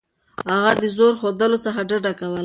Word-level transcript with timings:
هغه 0.53 0.71
د 0.81 0.83
زور 0.95 1.13
ښودلو 1.19 1.57
څخه 1.65 1.79
ډډه 1.89 2.11
کوله. 2.19 2.39